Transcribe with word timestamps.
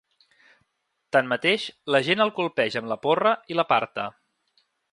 Tanmateix, 1.15 1.67
l’agent 1.95 2.25
el 2.25 2.33
colpeja 2.39 2.81
amb 2.85 2.91
la 2.93 2.99
porra 3.05 3.35
i 3.53 3.59
l’aparta. 3.59 4.07